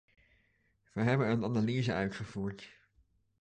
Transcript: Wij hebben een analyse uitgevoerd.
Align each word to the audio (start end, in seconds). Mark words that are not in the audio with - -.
Wij 0.93 1.03
hebben 1.03 1.29
een 1.31 1.43
analyse 1.43 1.93
uitgevoerd. 1.93 2.69